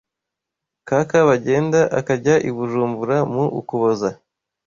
Kaka 0.89 1.17
Bagyenda 1.29 1.81
akajya 1.99 2.35
i 2.49 2.51
Bujumbura 2.55 3.17
mu 3.33 3.43
Ukuboza 3.59 4.09